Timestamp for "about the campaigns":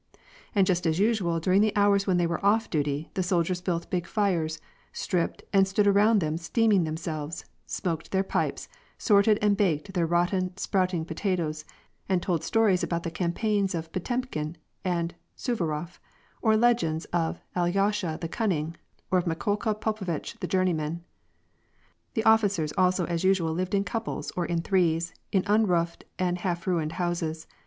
12.81-13.75